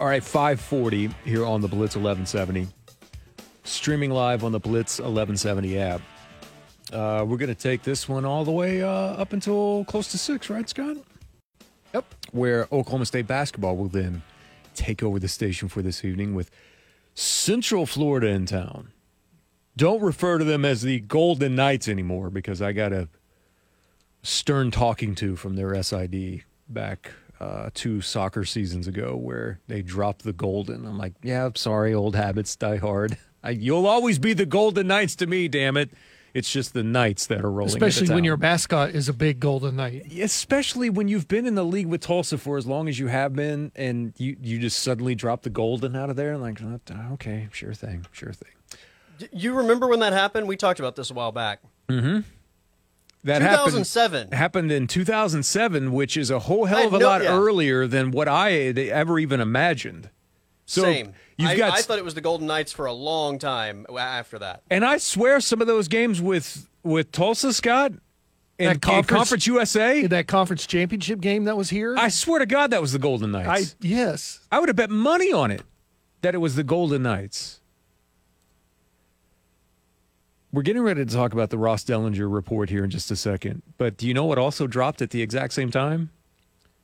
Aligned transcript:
All 0.00 0.06
right, 0.06 0.24
540 0.24 1.10
here 1.26 1.44
on 1.44 1.60
the 1.60 1.68
Blitz 1.68 1.94
1170. 1.94 2.68
Streaming 3.64 4.10
live 4.10 4.44
on 4.44 4.50
the 4.50 4.58
Blitz 4.58 4.98
1170 4.98 5.78
app. 5.78 6.00
Uh, 6.90 7.22
we're 7.28 7.36
going 7.36 7.54
to 7.54 7.54
take 7.54 7.82
this 7.82 8.08
one 8.08 8.24
all 8.24 8.42
the 8.42 8.50
way 8.50 8.82
uh, 8.82 8.88
up 8.88 9.34
until 9.34 9.84
close 9.84 10.10
to 10.12 10.16
six, 10.18 10.48
right, 10.48 10.66
Scott? 10.66 10.96
Yep. 11.92 12.06
Where 12.32 12.62
Oklahoma 12.72 13.04
State 13.04 13.26
basketball 13.26 13.76
will 13.76 13.88
then 13.88 14.22
take 14.74 15.02
over 15.02 15.18
the 15.18 15.28
station 15.28 15.68
for 15.68 15.82
this 15.82 16.02
evening 16.02 16.34
with 16.34 16.50
Central 17.12 17.84
Florida 17.84 18.28
in 18.28 18.46
town. 18.46 18.92
Don't 19.76 20.00
refer 20.00 20.38
to 20.38 20.44
them 20.44 20.64
as 20.64 20.80
the 20.80 21.00
Golden 21.00 21.54
Knights 21.54 21.88
anymore 21.88 22.30
because 22.30 22.62
I 22.62 22.72
got 22.72 22.94
a 22.94 23.10
stern 24.22 24.70
talking 24.70 25.14
to 25.16 25.36
from 25.36 25.56
their 25.56 25.82
SID 25.82 26.44
back 26.70 27.12
uh, 27.40 27.70
two 27.74 28.00
soccer 28.00 28.44
seasons 28.44 28.86
ago 28.86 29.16
where 29.16 29.60
they 29.66 29.82
dropped 29.82 30.24
the 30.24 30.32
golden. 30.32 30.86
I'm 30.86 30.98
like, 30.98 31.14
yeah, 31.22 31.46
I'm 31.46 31.56
sorry, 31.56 31.94
old 31.94 32.14
habits 32.14 32.54
die 32.56 32.76
hard. 32.76 33.16
I, 33.42 33.50
you'll 33.50 33.86
always 33.86 34.18
be 34.18 34.34
the 34.34 34.44
Golden 34.44 34.86
Knights 34.88 35.16
to 35.16 35.26
me, 35.26 35.48
damn 35.48 35.78
it. 35.78 35.90
It's 36.34 36.52
just 36.52 36.74
the 36.74 36.82
Knights 36.82 37.26
that 37.28 37.42
are 37.42 37.50
rolling. 37.50 37.74
Especially 37.74 38.14
when 38.14 38.22
your 38.22 38.36
mascot 38.36 38.90
is 38.90 39.08
a 39.08 39.12
big 39.12 39.40
golden 39.40 39.76
knight. 39.76 40.12
especially 40.12 40.90
when 40.90 41.08
you've 41.08 41.26
been 41.26 41.46
in 41.46 41.54
the 41.54 41.64
league 41.64 41.86
with 41.86 42.02
Tulsa 42.02 42.38
for 42.38 42.56
as 42.56 42.66
long 42.66 42.88
as 42.88 42.98
you 42.98 43.08
have 43.08 43.34
been, 43.34 43.72
and 43.74 44.12
you 44.16 44.36
you 44.40 44.58
just 44.60 44.80
suddenly 44.80 45.14
drop 45.16 45.42
the 45.42 45.50
golden 45.50 45.96
out 45.96 46.08
of 46.08 46.14
there, 46.16 46.32
and 46.32 46.40
like, 46.40 46.60
"Oh, 46.62 47.14
okay, 47.14 47.48
sure 47.50 47.74
thing, 47.74 48.06
sure 48.12 48.32
thing. 48.32 49.28
You 49.32 49.54
remember 49.54 49.88
when 49.88 50.00
that 50.00 50.12
happened? 50.12 50.46
We 50.46 50.56
talked 50.56 50.78
about 50.78 50.94
this 50.94 51.10
a 51.10 51.14
while 51.14 51.32
back. 51.32 51.60
That 53.24 53.42
happened 53.42 53.72
2007. 53.84 54.32
happened 54.32 54.72
in 54.72 54.86
2007, 54.86 55.92
which 55.92 56.16
is 56.16 56.30
a 56.30 56.38
whole 56.38 56.64
hell 56.64 56.86
of 56.86 56.94
a 56.94 56.98
no- 56.98 57.06
lot 57.06 57.22
yeah. 57.22 57.36
earlier 57.36 57.86
than 57.86 58.10
what 58.12 58.28
I 58.28 58.50
had 58.52 58.78
ever 58.78 59.18
even 59.18 59.40
imagined. 59.40 60.08
So 60.66 60.82
Same. 60.82 61.12
you've 61.36 61.50
I, 61.50 61.56
got, 61.56 61.72
I 61.78 61.82
thought 61.82 61.98
it 61.98 62.04
was 62.04 62.14
the 62.14 62.20
Golden 62.20 62.46
Knights 62.46 62.72
for 62.72 62.86
a 62.86 62.92
long 62.92 63.38
time 63.38 63.84
after 63.98 64.38
that. 64.38 64.62
and 64.70 64.84
I 64.84 64.98
swear 64.98 65.40
some 65.40 65.60
of 65.60 65.66
those 65.66 65.88
games 65.88 66.22
with 66.22 66.68
with 66.82 67.12
Tulsa, 67.12 67.52
Scott, 67.52 67.92
in, 68.58 68.66
That 68.68 68.80
conference- 68.80 69.06
Conference 69.18 69.46
USA, 69.48 70.00
In 70.02 70.08
that 70.08 70.26
conference 70.26 70.66
championship 70.66 71.20
game 71.20 71.44
that 71.44 71.56
was 71.56 71.68
here. 71.70 71.94
I 71.98 72.08
swear 72.08 72.38
to 72.38 72.46
God, 72.46 72.70
that 72.70 72.80
was 72.80 72.92
the 72.92 72.98
Golden 72.98 73.34
I 73.34 73.42
Knights. 73.44 73.76
yes. 73.80 74.40
I 74.50 74.58
would 74.60 74.68
have 74.70 74.76
bet 74.76 74.88
money 74.90 75.30
on 75.32 75.50
it 75.50 75.62
that 76.22 76.34
it 76.34 76.38
was 76.38 76.54
the 76.56 76.64
Golden 76.64 77.02
Knights. 77.02 77.59
We're 80.52 80.62
getting 80.62 80.82
ready 80.82 81.04
to 81.04 81.14
talk 81.14 81.32
about 81.32 81.50
the 81.50 81.58
Ross 81.58 81.84
Dellenger 81.84 82.32
report 82.32 82.70
here 82.70 82.82
in 82.82 82.90
just 82.90 83.08
a 83.12 83.16
second. 83.16 83.62
But 83.78 83.96
do 83.96 84.08
you 84.08 84.12
know 84.12 84.24
what 84.24 84.36
also 84.36 84.66
dropped 84.66 85.00
at 85.00 85.10
the 85.10 85.22
exact 85.22 85.52
same 85.52 85.70
time? 85.70 86.10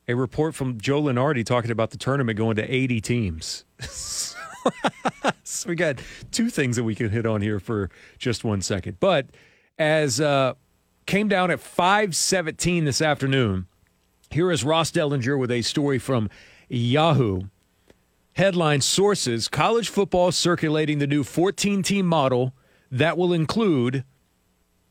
A 0.06 0.14
report 0.14 0.54
from 0.54 0.80
Joe 0.80 1.02
Lunardi 1.02 1.44
talking 1.44 1.72
about 1.72 1.90
the 1.90 1.96
tournament 1.96 2.38
going 2.38 2.54
to 2.56 2.62
80 2.62 3.00
teams. 3.00 3.64
so 5.42 5.68
we 5.68 5.74
got 5.74 6.00
two 6.30 6.48
things 6.48 6.76
that 6.76 6.84
we 6.84 6.94
can 6.94 7.10
hit 7.10 7.26
on 7.26 7.42
here 7.42 7.58
for 7.58 7.90
just 8.18 8.44
one 8.44 8.62
second. 8.62 9.00
But 9.00 9.26
as 9.80 10.20
uh, 10.20 10.54
came 11.06 11.26
down 11.26 11.50
at 11.50 11.58
517 11.58 12.84
this 12.84 13.02
afternoon, 13.02 13.66
here 14.30 14.52
is 14.52 14.62
Ross 14.62 14.92
Dellenger 14.92 15.36
with 15.36 15.50
a 15.50 15.62
story 15.62 15.98
from 15.98 16.30
Yahoo. 16.68 17.40
Headline 18.34 18.80
sources 18.80 19.48
college 19.48 19.88
football 19.88 20.30
circulating 20.30 21.00
the 21.00 21.06
new 21.08 21.24
14 21.24 21.82
team 21.82 22.06
model 22.06 22.54
that 22.90 23.18
will 23.18 23.32
include 23.32 24.04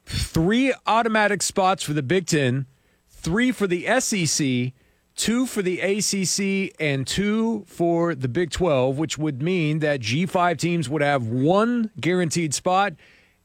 three 0.05 0.73
automatic 0.85 1.41
spots 1.41 1.83
for 1.83 1.93
the 1.93 2.03
Big 2.03 2.27
Ten, 2.27 2.65
three 3.09 3.51
for 3.51 3.67
the 3.67 3.85
SEC, 3.99 4.73
two 5.15 5.45
for 5.45 5.61
the 5.61 5.79
ACC, 5.79 6.75
and 6.79 7.07
two 7.07 7.63
for 7.67 8.13
the 8.13 8.27
Big 8.27 8.51
12, 8.51 8.97
which 8.97 9.17
would 9.17 9.41
mean 9.41 9.79
that 9.79 10.01
G5 10.01 10.57
teams 10.57 10.89
would 10.89 11.01
have 11.01 11.27
one 11.27 11.91
guaranteed 11.99 12.53
spot, 12.53 12.93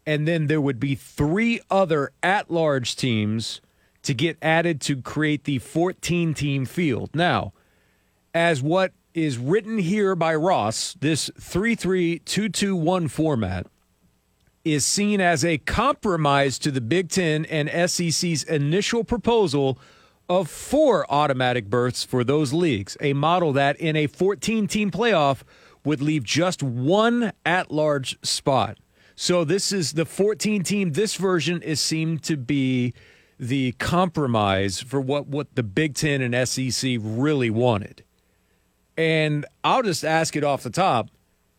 and 0.07 0.27
then 0.27 0.47
there 0.47 0.61
would 0.61 0.81
be 0.81 0.95
three 0.95 1.61
other 1.71 2.13
at 2.23 2.51
large 2.51 2.97
teams 2.97 3.61
to 4.03 4.15
get 4.15 4.37
added 4.43 4.81
to 4.81 5.01
create 5.01 5.45
the 5.45 5.59
14 5.59 6.35
team 6.35 6.65
field. 6.65 7.11
Now, 7.15 7.53
as 8.35 8.63
what 8.63 8.93
is 9.15 9.39
written 9.39 9.79
here 9.79 10.15
by 10.15 10.35
Ross, 10.35 10.95
this 11.01 11.31
3 11.39 11.75
3 11.75 12.21
2 12.21 12.49
2 12.49 12.77
1 12.77 13.09
format 13.09 13.67
is 14.65 14.85
seen 14.85 15.21
as 15.21 15.45
a 15.45 15.59
compromise 15.59 16.59
to 16.59 16.71
the 16.71 16.81
Big 16.81 17.09
Ten 17.09 17.45
and 17.47 17.91
SEC's 17.91 18.43
initial 18.43 19.05
proposal 19.05 19.79
of 20.29 20.49
four 20.49 21.11
automatic 21.11 21.69
berths 21.69 22.05
for 22.05 22.23
those 22.23 22.53
leagues, 22.53 22.97
a 23.01 23.13
model 23.13 23.53
that 23.53 23.77
in 23.81 23.97
a 23.97 24.07
14 24.07 24.67
team 24.67 24.91
playoff 24.91 25.43
would 25.85 26.01
leave 26.01 26.25
just 26.25 26.63
one 26.63 27.33
at 27.45 27.71
large 27.71 28.19
spot. 28.23 28.79
So 29.17 29.45
this 29.45 29.73
is 29.73 29.93
the 29.93 30.05
14 30.05 30.63
team. 30.63 30.93
This 30.93 31.17
version 31.17 31.61
is 31.63 31.81
seen 31.81 32.19
to 32.21 32.37
be 32.37 32.95
the 33.39 33.73
compromise 33.73 34.81
for 34.81 35.01
what, 35.01 35.27
what 35.27 35.55
the 35.57 35.63
Big 35.63 35.95
Ten 35.95 36.21
and 36.21 36.49
SEC 36.49 36.99
really 37.01 37.51
wanted. 37.51 38.05
And 38.97 39.47
I'll 39.65 39.83
just 39.83 40.05
ask 40.05 40.37
it 40.37 40.45
off 40.45 40.63
the 40.63 40.71
top. 40.71 41.09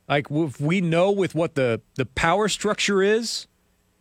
Like 0.07 0.27
if 0.29 0.59
we 0.59 0.81
know 0.81 1.11
with 1.11 1.35
what 1.35 1.55
the 1.55 1.81
the 1.95 2.05
power 2.05 2.47
structure 2.47 3.01
is, 3.01 3.47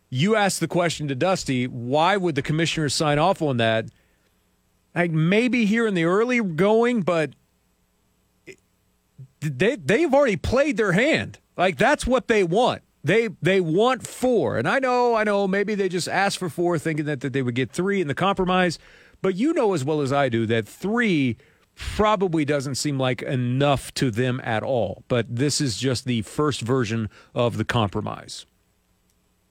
you 0.09 0.35
ask 0.35 0.59
the 0.59 0.67
question 0.67 1.07
to 1.07 1.15
Dusty, 1.15 1.67
why 1.67 2.17
would 2.17 2.35
the 2.35 2.41
commissioners 2.41 2.93
sign 2.93 3.17
off 3.17 3.41
on 3.41 3.57
that? 3.57 3.85
Like 4.93 5.11
maybe 5.11 5.65
here 5.65 5.87
in 5.87 5.93
the 5.93 6.03
early 6.03 6.41
going, 6.41 7.01
but 7.01 7.31
they 9.39 9.75
they've 9.75 10.13
already 10.13 10.35
played 10.35 10.77
their 10.77 10.91
hand. 10.91 11.39
Like 11.55 11.77
that's 11.77 12.05
what 12.05 12.27
they 12.27 12.43
want. 12.43 12.81
They 13.03 13.29
they 13.41 13.61
want 13.61 14.05
four. 14.05 14.57
And 14.57 14.67
I 14.67 14.79
know, 14.79 15.15
I 15.15 15.23
know, 15.23 15.47
maybe 15.47 15.75
they 15.75 15.89
just 15.89 16.07
asked 16.07 16.37
for 16.37 16.49
four 16.49 16.77
thinking 16.77 17.05
that, 17.05 17.21
that 17.21 17.33
they 17.33 17.41
would 17.41 17.55
get 17.55 17.71
three 17.71 18.01
in 18.01 18.07
the 18.07 18.13
compromise. 18.13 18.77
But 19.21 19.35
you 19.35 19.53
know 19.53 19.73
as 19.73 19.85
well 19.85 20.01
as 20.01 20.11
I 20.11 20.29
do 20.29 20.45
that 20.47 20.67
three 20.67 21.37
probably 21.75 22.45
doesn't 22.45 22.75
seem 22.75 22.97
like 22.97 23.21
enough 23.21 23.93
to 23.95 24.11
them 24.11 24.41
at 24.43 24.63
all. 24.63 25.03
But 25.07 25.35
this 25.35 25.61
is 25.61 25.77
just 25.77 26.05
the 26.05 26.21
first 26.21 26.61
version 26.61 27.09
of 27.33 27.57
the 27.57 27.65
compromise. 27.65 28.45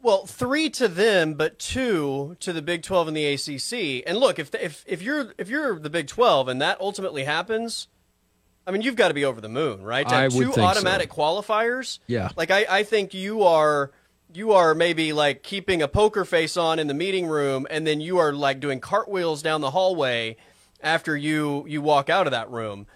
Well, 0.03 0.25
three 0.27 0.71
to 0.71 0.89
them, 0.89 1.35
but 1.35 1.59
two 1.59 2.37
to 2.41 2.53
the 2.53 2.63
Big 2.63 2.83
Twelve 2.83 3.07
and 3.07 3.17
the 3.17 3.27
ACC. 3.27 4.03
And 4.09 4.19
look, 4.19 4.39
if 4.39 4.55
if 4.55 4.83
if 4.87 5.03
you're 5.03 5.35
if 5.37 5.51
you're 5.51 5.79
the 5.79 5.91
Big 5.91 6.07
Twelve 6.07 6.49
and 6.49 6.61
that 6.63 6.81
ultimately 6.81 7.25
happens, 7.25 7.89
I 8.67 8.71
mean, 8.71 8.81
you've 8.81 8.97
got 8.97 9.09
to 9.09 9.15
be 9.15 9.25
over 9.27 9.41
the 9.41 9.49
moon, 9.49 9.83
right? 9.83 10.09
To 10.09 10.15
I 10.15 10.23
have 10.23 10.35
would 10.35 10.41
two 10.41 10.53
think 10.53 10.57
so. 10.57 10.63
automatic 10.63 11.11
qualifiers. 11.11 11.99
Yeah. 12.07 12.31
Like 12.35 12.51
I, 12.51 12.67
I 12.69 12.83
think 12.83 13.13
you 13.13 13.43
are 13.43 13.91
you 14.33 14.53
are 14.53 14.75
maybe 14.75 15.13
like 15.13 15.43
keeping 15.43 15.83
a 15.83 15.89
poker 15.89 16.25
face 16.25 16.57
on 16.57 16.79
in 16.79 16.87
the 16.87 16.95
meeting 16.95 17.27
room, 17.27 17.67
and 17.69 17.87
then 17.87 18.01
you 18.01 18.19
are 18.19 18.33
like 18.33 18.59
doing 18.61 18.81
cartwheels 18.81 19.43
down 19.43 19.61
the 19.61 19.73
hallway 19.73 20.37
after 20.83 21.17
you 21.17 21.65
you 21.69 21.83
walk 21.83 22.09
out 22.11 22.27
of 22.27 22.31
that 22.33 22.51
room. 22.51 22.87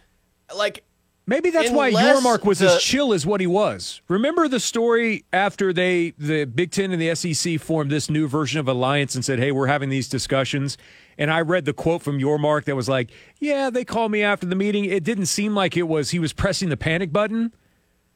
Like 0.54 0.84
Maybe 1.26 1.48
that's 1.48 1.70
why 1.70 1.88
Unless 1.88 2.22
Yormark 2.22 2.44
was 2.44 2.58
the- 2.58 2.74
as 2.74 2.82
chill 2.82 3.14
as 3.14 3.24
what 3.24 3.40
he 3.40 3.46
was. 3.46 4.02
Remember 4.08 4.46
the 4.46 4.60
story 4.60 5.24
after 5.32 5.72
they 5.72 6.12
the 6.18 6.44
Big 6.44 6.70
Ten 6.70 6.92
and 6.92 7.00
the 7.00 7.14
SEC 7.14 7.58
formed 7.58 7.90
this 7.90 8.10
new 8.10 8.28
version 8.28 8.60
of 8.60 8.68
alliance 8.68 9.14
and 9.14 9.24
said, 9.24 9.38
"Hey, 9.38 9.50
we're 9.50 9.68
having 9.68 9.88
these 9.88 10.08
discussions." 10.08 10.76
And 11.16 11.30
I 11.30 11.40
read 11.40 11.64
the 11.64 11.72
quote 11.72 12.02
from 12.02 12.18
Yormark 12.18 12.64
that 12.64 12.76
was 12.76 12.90
like, 12.90 13.10
"Yeah, 13.40 13.70
they 13.70 13.84
called 13.84 14.12
me 14.12 14.22
after 14.22 14.46
the 14.46 14.56
meeting. 14.56 14.84
It 14.84 15.02
didn't 15.02 15.26
seem 15.26 15.54
like 15.54 15.76
it 15.78 15.88
was 15.88 16.10
he 16.10 16.18
was 16.18 16.34
pressing 16.34 16.68
the 16.68 16.76
panic 16.76 17.10
button. 17.10 17.54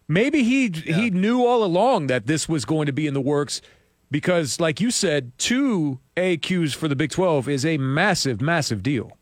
Maybe 0.07 0.43
he 0.43 0.69
he 0.69 1.09
knew 1.09 1.47
all 1.47 1.65
along 1.65 2.09
that 2.09 2.27
this 2.27 2.47
was 2.47 2.67
going 2.67 2.87
to 2.87 2.93
be 2.93 3.07
in 3.07 3.15
the 3.15 3.21
works." 3.23 3.63
Because, 4.11 4.59
like 4.59 4.81
you 4.81 4.91
said, 4.91 5.33
two 5.37 6.01
AQs 6.17 6.75
for 6.75 6.89
the 6.89 6.97
Big 6.97 7.11
12 7.11 7.47
is 7.47 7.67
a 7.67 7.77
massive, 7.77 8.41
massive 8.41 8.83
deal. 8.83 9.13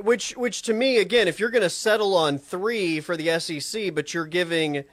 Which, 0.00 0.36
which 0.36 0.62
to 0.62 0.72
me, 0.74 0.98
again, 0.98 1.26
if 1.28 1.40
you're 1.40 1.50
going 1.50 1.62
to 1.62 1.70
settle 1.70 2.14
on 2.16 2.38
three 2.38 3.00
for 3.00 3.16
the 3.16 3.38
SEC, 3.40 3.94
but 3.94 4.14
you're 4.14 4.26
giving 4.26 4.84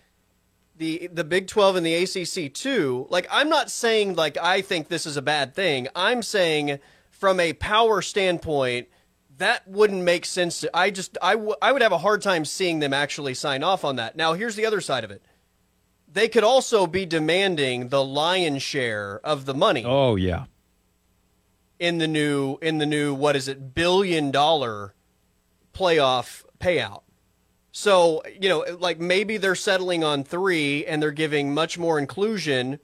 the 0.77 1.07
the 1.13 1.23
Big 1.23 1.47
Twelve 1.47 1.75
and 1.77 1.85
the 1.85 1.95
ACC 1.95 2.53
two, 2.53 3.07
like 3.09 3.27
I'm 3.31 3.47
not 3.47 3.69
saying 3.71 4.15
like 4.15 4.37
I 4.37 4.61
think 4.61 4.87
this 4.89 5.05
is 5.05 5.15
a 5.15 5.21
bad 5.21 5.53
thing. 5.55 5.87
I'm 5.95 6.21
saying 6.21 6.79
from 7.11 7.39
a 7.39 7.53
power 7.53 8.01
standpoint, 8.01 8.87
that 9.37 9.65
wouldn't 9.67 10.03
make 10.03 10.25
sense. 10.25 10.61
To, 10.61 10.75
I 10.75 10.89
just 10.89 11.17
I, 11.21 11.33
w- 11.35 11.55
I 11.61 11.71
would 11.71 11.81
have 11.81 11.91
a 11.93 11.97
hard 11.99 12.21
time 12.21 12.43
seeing 12.43 12.79
them 12.79 12.91
actually 12.93 13.35
sign 13.35 13.63
off 13.63 13.85
on 13.85 13.95
that. 13.97 14.15
Now, 14.17 14.33
here's 14.33 14.55
the 14.55 14.65
other 14.65 14.81
side 14.81 15.03
of 15.05 15.11
it. 15.11 15.21
They 16.11 16.27
could 16.27 16.43
also 16.43 16.87
be 16.87 17.05
demanding 17.05 17.89
the 17.89 18.03
lion's 18.03 18.63
share 18.63 19.19
of 19.23 19.45
the 19.45 19.53
money 19.53 19.83
Oh, 19.85 20.15
yeah. 20.15 20.45
in 21.79 21.99
the 21.99 22.07
new 22.07 22.57
in 22.61 22.79
the 22.79 22.85
new 22.85 23.13
what 23.13 23.35
is 23.35 23.47
it 23.47 23.75
billion 23.75 24.31
dollar 24.31 24.93
playoff 25.75 26.43
payout. 26.59 27.01
So, 27.71 28.23
you 28.39 28.47
know, 28.47 28.65
like 28.79 28.99
maybe 28.99 29.37
they're 29.37 29.55
settling 29.55 30.03
on 30.03 30.23
3 30.23 30.85
and 30.85 31.01
they're 31.01 31.11
giving 31.11 31.53
much 31.53 31.77
more 31.77 31.99
inclusion 31.99 32.79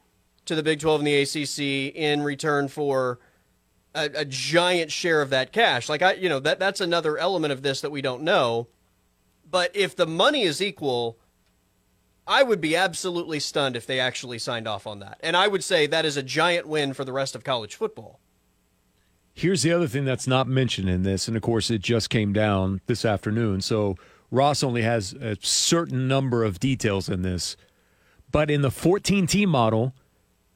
to 0.45 0.55
the 0.55 0.63
Big 0.63 0.79
12 0.79 1.01
and 1.01 1.07
the 1.07 1.21
ACC 1.21 1.95
in 1.95 2.23
return 2.23 2.67
for 2.67 3.19
a, 3.95 4.09
a 4.15 4.25
giant 4.25 4.91
share 4.91 5.21
of 5.21 5.29
that 5.29 5.51
cash. 5.51 5.89
Like 5.89 6.01
I, 6.01 6.13
you 6.13 6.29
know, 6.29 6.39
that 6.39 6.59
that's 6.59 6.81
another 6.81 7.17
element 7.17 7.53
of 7.53 7.61
this 7.61 7.81
that 7.81 7.91
we 7.91 8.01
don't 8.01 8.23
know. 8.23 8.67
But 9.49 9.75
if 9.75 9.95
the 9.95 10.07
money 10.07 10.43
is 10.43 10.61
equal, 10.61 11.17
I 12.25 12.43
would 12.43 12.61
be 12.61 12.75
absolutely 12.75 13.39
stunned 13.41 13.75
if 13.75 13.85
they 13.85 13.99
actually 13.99 14.39
signed 14.39 14.67
off 14.67 14.87
on 14.87 14.99
that. 14.99 15.19
And 15.21 15.35
I 15.35 15.47
would 15.47 15.63
say 15.63 15.87
that 15.87 16.05
is 16.05 16.15
a 16.15 16.23
giant 16.23 16.67
win 16.67 16.93
for 16.93 17.03
the 17.03 17.11
rest 17.11 17.35
of 17.35 17.43
college 17.43 17.75
football. 17.75 18.20
Here's 19.33 19.63
the 19.63 19.71
other 19.71 19.87
thing 19.87 20.05
that's 20.05 20.27
not 20.27 20.47
mentioned 20.47 20.89
in 20.89 21.03
this, 21.03 21.27
and 21.27 21.37
of 21.37 21.43
course, 21.43 21.71
it 21.71 21.81
just 21.81 22.09
came 22.09 22.33
down 22.33 22.81
this 22.87 23.05
afternoon. 23.05 23.61
So 23.61 23.95
Ross 24.29 24.63
only 24.63 24.81
has 24.81 25.13
a 25.13 25.37
certain 25.41 26.07
number 26.07 26.43
of 26.43 26.59
details 26.59 27.09
in 27.09 27.21
this. 27.21 27.55
But 28.31 28.49
in 28.49 28.61
the 28.61 28.71
14 28.71 29.27
team 29.27 29.49
model, 29.49 29.93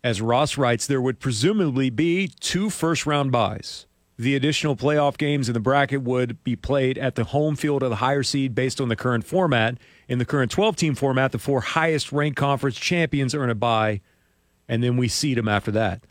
as 0.03 0.21
Ross 0.21 0.57
writes, 0.57 0.87
there 0.87 1.01
would 1.01 1.19
presumably 1.19 1.89
be 1.89 2.29
two 2.39 2.69
first 2.69 3.05
round 3.05 3.31
byes. 3.31 3.85
The 4.17 4.35
additional 4.35 4.77
playoff 4.77 5.17
games 5.17 5.49
in 5.49 5.53
the 5.53 5.59
bracket 5.59 6.01
would 6.03 6.41
be 6.43 6.55
played 6.55 6.97
at 6.97 7.15
the 7.15 7.25
home 7.25 7.57
field 7.57 7.83
of 7.83 7.89
the 7.89 7.97
higher 7.97 8.23
seed 8.23 8.55
based 8.55 8.79
on 8.79 8.87
the 8.87 8.95
current 8.95 9.25
format. 9.25 9.77
In 10.07 10.19
the 10.19 10.25
current 10.25 10.51
12 10.51 10.77
team 10.77 10.95
format, 10.95 11.33
the 11.33 11.39
four 11.39 11.59
highest 11.59 12.13
ranked 12.13 12.37
conference 12.37 12.77
champions 12.77 13.35
earn 13.35 13.49
a 13.49 13.55
bye, 13.55 13.99
and 14.69 14.81
then 14.81 14.95
we 14.95 15.09
seed 15.09 15.37
them 15.37 15.49
after 15.49 15.71
that. 15.71 16.05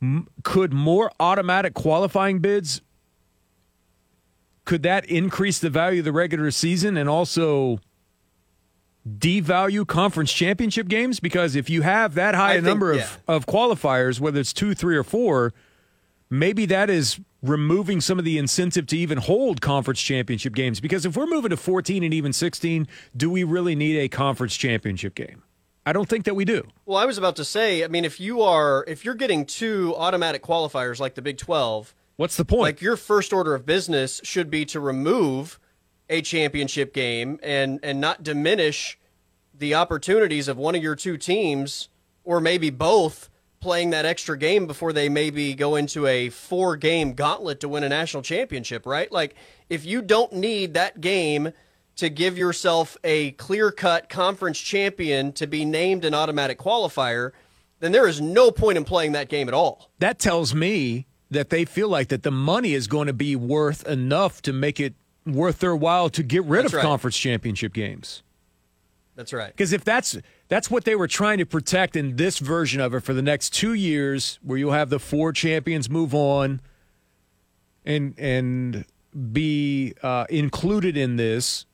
M- 0.00 0.28
could 0.44 0.72
more 0.72 1.10
automatic 1.18 1.74
qualifying 1.74 2.38
bids 2.38 2.80
could 4.64 4.82
that 4.82 5.06
increase 5.06 5.58
the 5.58 5.70
value 5.70 6.00
of 6.00 6.04
the 6.04 6.12
regular 6.12 6.50
season 6.50 6.98
and 6.98 7.08
also 7.08 7.80
devalue 9.08 9.86
conference 9.86 10.30
championship 10.30 10.88
games? 10.88 11.20
Because 11.20 11.56
if 11.56 11.70
you 11.70 11.80
have 11.80 12.14
that 12.14 12.34
high 12.34 12.52
I 12.52 12.54
a 12.56 12.60
number 12.60 12.92
think- 12.96 13.04
of, 13.06 13.20
of 13.28 13.46
qualifiers, 13.46 14.20
whether 14.20 14.38
it's 14.38 14.52
two, 14.52 14.74
three, 14.74 14.94
or 14.94 15.02
four, 15.04 15.54
maybe 16.28 16.66
that 16.66 16.90
is 16.90 17.18
removing 17.42 18.02
some 18.02 18.18
of 18.18 18.26
the 18.26 18.36
incentive 18.36 18.86
to 18.88 18.98
even 18.98 19.16
hold 19.16 19.62
conference 19.62 20.02
championship 20.02 20.54
games. 20.54 20.80
Because 20.80 21.06
if 21.06 21.16
we're 21.16 21.26
moving 21.26 21.48
to 21.48 21.56
14 21.56 22.02
and 22.02 22.12
even 22.12 22.34
16, 22.34 22.86
do 23.16 23.30
we 23.30 23.44
really 23.44 23.74
need 23.74 23.96
a 23.96 24.08
conference 24.08 24.54
championship 24.54 25.14
game? 25.14 25.42
I 25.88 25.92
don't 25.94 26.06
think 26.06 26.26
that 26.26 26.34
we 26.34 26.44
do. 26.44 26.68
Well, 26.84 26.98
I 26.98 27.06
was 27.06 27.16
about 27.16 27.36
to 27.36 27.46
say, 27.46 27.82
I 27.82 27.88
mean, 27.88 28.04
if 28.04 28.20
you 28.20 28.42
are 28.42 28.84
if 28.86 29.06
you're 29.06 29.14
getting 29.14 29.46
two 29.46 29.94
automatic 29.96 30.42
qualifiers 30.42 31.00
like 31.00 31.14
the 31.14 31.22
Big 31.22 31.38
12, 31.38 31.94
What's 32.16 32.36
the 32.36 32.44
point? 32.44 32.60
like 32.60 32.82
your 32.82 32.94
first 32.94 33.32
order 33.32 33.54
of 33.54 33.64
business 33.64 34.20
should 34.22 34.50
be 34.50 34.66
to 34.66 34.80
remove 34.80 35.58
a 36.10 36.20
championship 36.20 36.92
game 36.92 37.40
and 37.42 37.80
and 37.82 38.02
not 38.02 38.22
diminish 38.22 38.98
the 39.54 39.74
opportunities 39.74 40.46
of 40.46 40.58
one 40.58 40.74
of 40.74 40.82
your 40.82 40.94
two 40.94 41.16
teams 41.16 41.88
or 42.22 42.38
maybe 42.38 42.68
both 42.68 43.30
playing 43.60 43.88
that 43.88 44.04
extra 44.04 44.36
game 44.36 44.66
before 44.66 44.92
they 44.92 45.08
maybe 45.08 45.54
go 45.54 45.74
into 45.74 46.06
a 46.06 46.28
four 46.28 46.76
game 46.76 47.14
gauntlet 47.14 47.60
to 47.60 47.68
win 47.68 47.82
a 47.82 47.88
national 47.88 48.22
championship, 48.22 48.84
right? 48.84 49.10
Like 49.10 49.34
if 49.70 49.86
you 49.86 50.02
don't 50.02 50.34
need 50.34 50.74
that 50.74 51.00
game 51.00 51.54
to 51.98 52.08
give 52.08 52.38
yourself 52.38 52.96
a 53.04 53.32
clear-cut 53.32 54.08
conference 54.08 54.58
champion 54.58 55.32
to 55.32 55.46
be 55.46 55.64
named 55.64 56.04
an 56.04 56.14
automatic 56.14 56.58
qualifier, 56.58 57.32
then 57.80 57.92
there 57.92 58.08
is 58.08 58.20
no 58.20 58.50
point 58.50 58.78
in 58.78 58.84
playing 58.84 59.12
that 59.12 59.28
game 59.28 59.46
at 59.48 59.54
all. 59.54 59.90
that 59.98 60.18
tells 60.18 60.54
me 60.54 61.06
that 61.30 61.50
they 61.50 61.64
feel 61.64 61.88
like 61.88 62.08
that 62.08 62.22
the 62.22 62.30
money 62.30 62.72
is 62.72 62.86
going 62.86 63.06
to 63.06 63.12
be 63.12 63.36
worth 63.36 63.86
enough 63.86 64.40
to 64.40 64.52
make 64.52 64.80
it 64.80 64.94
worth 65.26 65.58
their 65.58 65.76
while 65.76 66.08
to 66.08 66.22
get 66.22 66.42
rid 66.44 66.64
That's 66.64 66.72
of 66.72 66.76
right. 66.78 66.82
conference 66.82 67.18
championship 67.18 67.74
games. 67.74 68.22
That's 69.14 69.32
right. 69.32 69.48
Because 69.48 69.72
if 69.72 69.84
that's 69.84 70.16
that's 70.46 70.70
what 70.70 70.84
they 70.84 70.94
were 70.94 71.08
trying 71.08 71.38
to 71.38 71.44
protect 71.44 71.96
in 71.96 72.16
this 72.16 72.38
version 72.38 72.80
of 72.80 72.94
it 72.94 73.00
for 73.00 73.12
the 73.12 73.20
next 73.20 73.52
two 73.52 73.74
years, 73.74 74.38
where 74.42 74.56
you'll 74.56 74.72
have 74.72 74.88
the 74.90 75.00
four 75.00 75.32
champions 75.32 75.90
move 75.90 76.14
on 76.14 76.60
and 77.84 78.14
and 78.16 78.84
be 79.32 79.92
uh, 80.02 80.24
included 80.30 80.96
in 80.96 81.16
this. 81.16 81.66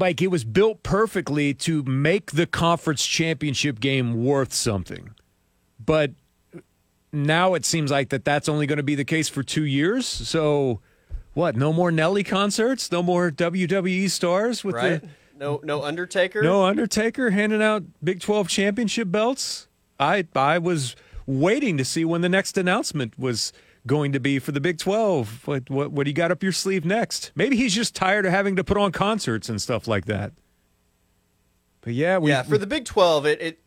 Like 0.00 0.22
it 0.22 0.28
was 0.28 0.44
built 0.44 0.82
perfectly 0.82 1.52
to 1.54 1.82
make 1.84 2.32
the 2.32 2.46
conference 2.46 3.06
championship 3.06 3.78
game 3.80 4.24
worth 4.24 4.52
something, 4.54 5.10
but 5.84 6.12
now 7.12 7.54
it 7.54 7.64
seems 7.64 7.90
like 7.90 8.08
that 8.08 8.24
that's 8.24 8.48
only 8.48 8.66
going 8.66 8.78
to 8.78 8.82
be 8.82 8.94
the 8.94 9.04
case 9.04 9.28
for 9.28 9.42
two 9.42 9.64
years. 9.64 10.06
So, 10.06 10.80
what? 11.34 11.54
No 11.56 11.72
more 11.72 11.90
Nelly 11.90 12.24
concerts? 12.24 12.90
No 12.90 13.02
more 13.02 13.30
WWE 13.30 14.08
stars 14.10 14.64
with 14.64 14.76
Right? 14.76 15.02
the 15.02 15.08
No, 15.38 15.60
no 15.64 15.82
Undertaker. 15.82 16.42
no 16.42 16.64
Undertaker 16.64 17.30
handing 17.30 17.62
out 17.62 17.82
Big 18.02 18.20
12 18.20 18.48
championship 18.48 19.10
belts. 19.10 19.68
I 19.98 20.26
I 20.34 20.58
was 20.58 20.96
waiting 21.26 21.76
to 21.76 21.84
see 21.84 22.04
when 22.04 22.20
the 22.22 22.28
next 22.28 22.56
announcement 22.56 23.18
was 23.18 23.52
going 23.86 24.12
to 24.12 24.20
be 24.20 24.38
for 24.38 24.52
the 24.52 24.60
Big 24.60 24.78
12. 24.78 25.46
What 25.46 25.70
what 25.70 25.92
what 25.92 26.04
do 26.04 26.10
you 26.10 26.14
got 26.14 26.30
up 26.30 26.42
your 26.42 26.52
sleeve 26.52 26.84
next? 26.84 27.32
Maybe 27.34 27.56
he's 27.56 27.74
just 27.74 27.94
tired 27.94 28.26
of 28.26 28.32
having 28.32 28.56
to 28.56 28.64
put 28.64 28.76
on 28.76 28.92
concerts 28.92 29.48
and 29.48 29.60
stuff 29.60 29.88
like 29.88 30.06
that. 30.06 30.32
But 31.80 31.94
yeah, 31.94 32.18
we 32.18 32.30
yeah, 32.30 32.42
for 32.42 32.58
the 32.58 32.66
Big 32.66 32.84
Twelve, 32.84 33.26
it 33.26 33.40
it, 33.40 33.58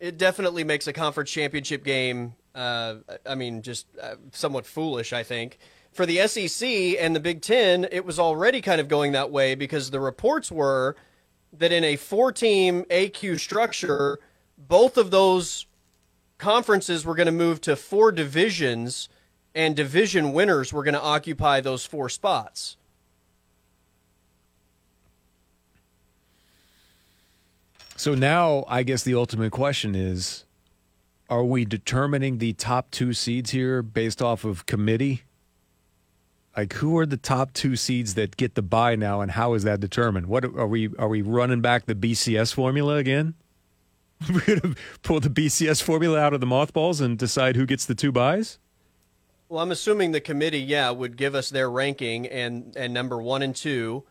it 0.00 0.18
definitely 0.18 0.64
makes 0.64 0.86
a 0.86 0.92
conference 0.92 1.30
championship 1.30 1.84
game. 1.84 2.34
Uh, 2.54 2.96
I 3.24 3.34
mean, 3.34 3.62
just 3.62 3.86
uh, 4.02 4.16
somewhat 4.32 4.66
foolish, 4.66 5.12
I 5.12 5.22
think. 5.22 5.58
For 5.92 6.04
the 6.04 6.26
SEC 6.26 6.68
and 6.68 7.14
the 7.14 7.20
Big 7.20 7.42
Ten, 7.42 7.86
it 7.90 8.04
was 8.04 8.18
already 8.18 8.60
kind 8.60 8.80
of 8.80 8.88
going 8.88 9.12
that 9.12 9.30
way 9.30 9.54
because 9.54 9.90
the 9.90 10.00
reports 10.00 10.50
were 10.50 10.96
that 11.52 11.72
in 11.72 11.84
a 11.84 11.96
four-team 11.96 12.84
AQ 12.90 13.40
structure, 13.40 14.18
both 14.58 14.98
of 14.98 15.10
those 15.10 15.66
conferences 16.38 17.04
were 17.04 17.14
going 17.14 17.26
to 17.26 17.32
move 17.32 17.60
to 17.62 17.76
four 17.76 18.12
divisions, 18.12 19.08
and 19.54 19.74
division 19.74 20.32
winners 20.32 20.72
were 20.72 20.84
going 20.84 20.94
to 20.94 21.02
occupy 21.02 21.60
those 21.60 21.86
four 21.86 22.08
spots. 22.08 22.76
So 27.96 28.14
now 28.14 28.64
I 28.68 28.82
guess 28.82 29.02
the 29.02 29.14
ultimate 29.14 29.52
question 29.52 29.94
is 29.94 30.44
are 31.28 31.42
we 31.42 31.64
determining 31.64 32.38
the 32.38 32.52
top 32.52 32.90
2 32.90 33.12
seeds 33.14 33.50
here 33.50 33.82
based 33.82 34.22
off 34.22 34.44
of 34.44 34.66
committee? 34.66 35.22
Like 36.56 36.74
who 36.74 36.96
are 36.98 37.06
the 37.06 37.16
top 37.16 37.52
2 37.54 37.74
seeds 37.74 38.14
that 38.14 38.36
get 38.36 38.54
the 38.54 38.62
bye 38.62 38.96
now 38.96 39.22
and 39.22 39.32
how 39.32 39.54
is 39.54 39.64
that 39.64 39.80
determined? 39.80 40.26
What 40.26 40.44
are 40.44 40.66
we 40.66 40.90
are 40.98 41.08
we 41.08 41.22
running 41.22 41.62
back 41.62 41.86
the 41.86 41.94
BCS 41.94 42.52
formula 42.54 42.96
again? 42.96 43.34
We're 44.32 44.40
going 44.40 44.60
to 44.60 44.74
pull 45.02 45.20
the 45.20 45.28
BCS 45.28 45.82
formula 45.82 46.18
out 46.18 46.32
of 46.32 46.40
the 46.40 46.46
mothballs 46.46 47.00
and 47.00 47.18
decide 47.18 47.56
who 47.56 47.66
gets 47.66 47.84
the 47.84 47.94
two 47.94 48.12
byes? 48.12 48.58
Well, 49.48 49.62
I'm 49.62 49.70
assuming 49.70 50.12
the 50.12 50.20
committee, 50.20 50.60
yeah, 50.60 50.90
would 50.90 51.16
give 51.16 51.34
us 51.34 51.50
their 51.50 51.70
ranking 51.70 52.26
and 52.26 52.76
and 52.76 52.92
number 52.92 53.18
one 53.18 53.42
and 53.42 53.54
two, 53.54 54.04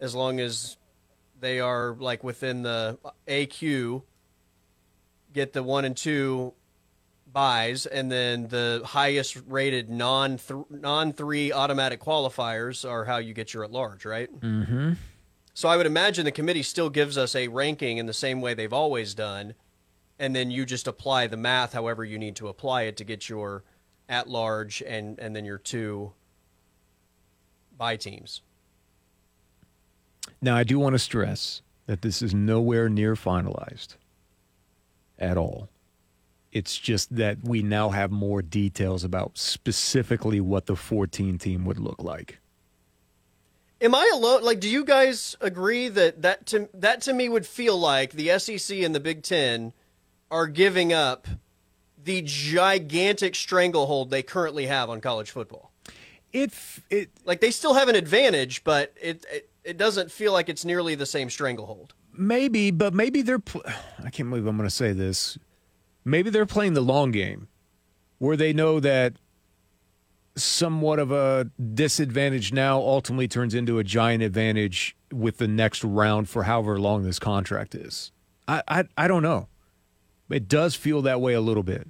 as 0.00 0.14
long 0.14 0.40
as 0.40 0.76
they 1.40 1.60
are 1.60 1.94
like 1.98 2.24
within 2.24 2.62
the 2.62 2.98
AQ. 3.26 4.02
Get 5.34 5.52
the 5.52 5.62
one 5.62 5.84
and 5.84 5.94
two 5.94 6.54
byes, 7.30 7.84
and 7.84 8.10
then 8.10 8.48
the 8.48 8.80
highest 8.84 9.38
rated 9.46 9.90
non 9.90 10.38
non 10.70 11.12
three 11.12 11.52
automatic 11.52 12.00
qualifiers 12.00 12.88
are 12.88 13.04
how 13.04 13.18
you 13.18 13.34
get 13.34 13.52
your 13.52 13.64
at 13.64 13.70
large, 13.70 14.06
right? 14.06 14.32
Mm-hmm. 14.40 14.92
So 15.58 15.68
I 15.68 15.76
would 15.76 15.86
imagine 15.86 16.24
the 16.24 16.30
committee 16.30 16.62
still 16.62 16.88
gives 16.88 17.18
us 17.18 17.34
a 17.34 17.48
ranking 17.48 17.98
in 17.98 18.06
the 18.06 18.12
same 18.12 18.40
way 18.40 18.54
they've 18.54 18.72
always 18.72 19.12
done, 19.12 19.54
and 20.16 20.32
then 20.32 20.52
you 20.52 20.64
just 20.64 20.86
apply 20.86 21.26
the 21.26 21.36
math 21.36 21.72
however 21.72 22.04
you 22.04 22.16
need 22.16 22.36
to 22.36 22.46
apply 22.46 22.82
it 22.82 22.96
to 22.98 23.02
get 23.02 23.28
your 23.28 23.64
at 24.08 24.28
large 24.28 24.84
and 24.86 25.18
and 25.18 25.34
then 25.34 25.44
your 25.44 25.58
two 25.58 26.12
bye 27.76 27.96
teams. 27.96 28.42
Now 30.40 30.54
I 30.54 30.62
do 30.62 30.78
want 30.78 30.94
to 30.94 30.98
stress 31.00 31.60
that 31.86 32.02
this 32.02 32.22
is 32.22 32.32
nowhere 32.32 32.88
near 32.88 33.16
finalized 33.16 33.96
at 35.18 35.36
all. 35.36 35.68
It's 36.52 36.78
just 36.78 37.16
that 37.16 37.38
we 37.42 37.64
now 37.64 37.88
have 37.88 38.12
more 38.12 38.42
details 38.42 39.02
about 39.02 39.36
specifically 39.36 40.40
what 40.40 40.66
the 40.66 40.76
14 40.76 41.36
team 41.36 41.64
would 41.64 41.80
look 41.80 42.00
like. 42.00 42.38
Am 43.80 43.94
I 43.94 44.10
alone? 44.12 44.42
Like, 44.42 44.58
do 44.60 44.68
you 44.68 44.84
guys 44.84 45.36
agree 45.40 45.88
that 45.88 46.22
that 46.22 46.46
to 46.46 46.68
that 46.74 47.00
to 47.02 47.12
me 47.12 47.28
would 47.28 47.46
feel 47.46 47.78
like 47.78 48.12
the 48.12 48.38
SEC 48.38 48.78
and 48.78 48.94
the 48.94 49.00
Big 49.00 49.22
Ten 49.22 49.72
are 50.30 50.46
giving 50.46 50.92
up 50.92 51.28
the 52.02 52.22
gigantic 52.24 53.34
stranglehold 53.34 54.10
they 54.10 54.22
currently 54.22 54.66
have 54.66 54.90
on 54.90 55.00
college 55.00 55.30
football? 55.30 55.70
It 56.32 56.52
it 56.90 57.10
Like, 57.24 57.40
they 57.40 57.50
still 57.50 57.74
have 57.74 57.88
an 57.88 57.94
advantage, 57.94 58.64
but 58.64 58.92
it 59.00 59.24
it, 59.32 59.50
it 59.62 59.76
doesn't 59.76 60.10
feel 60.10 60.32
like 60.32 60.48
it's 60.48 60.64
nearly 60.64 60.94
the 60.94 61.06
same 61.06 61.30
stranglehold. 61.30 61.94
maybe, 62.12 62.70
but 62.72 62.94
maybe 62.94 63.22
they're. 63.22 63.38
Pl- 63.38 63.62
I 64.04 64.10
can't 64.10 64.28
believe 64.28 64.46
I'm 64.46 64.56
going 64.56 64.68
to 64.68 64.74
say 64.74 64.92
this. 64.92 65.38
Maybe 66.04 66.30
they're 66.30 66.46
playing 66.46 66.74
the 66.74 66.80
long 66.80 67.12
game, 67.12 67.48
where 68.18 68.36
they 68.36 68.52
know 68.52 68.80
that 68.80 69.14
somewhat 70.42 70.98
of 70.98 71.10
a 71.10 71.50
disadvantage 71.74 72.52
now 72.52 72.78
ultimately 72.78 73.28
turns 73.28 73.54
into 73.54 73.78
a 73.78 73.84
giant 73.84 74.22
advantage 74.22 74.96
with 75.12 75.38
the 75.38 75.48
next 75.48 75.84
round 75.84 76.28
for 76.28 76.44
however 76.44 76.78
long 76.78 77.02
this 77.02 77.18
contract 77.18 77.74
is. 77.74 78.12
I 78.46 78.62
I, 78.68 78.84
I 78.96 79.08
don't 79.08 79.22
know. 79.22 79.48
It 80.30 80.48
does 80.48 80.74
feel 80.74 81.02
that 81.02 81.20
way 81.20 81.34
a 81.34 81.40
little 81.40 81.62
bit. 81.62 81.88